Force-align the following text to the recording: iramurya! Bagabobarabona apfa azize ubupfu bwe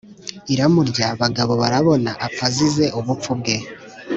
iramurya! 0.53 1.07
Bagabobarabona 1.21 2.11
apfa 2.25 2.43
azize 2.49 2.85
ubupfu 2.99 3.31
bwe 3.39 3.55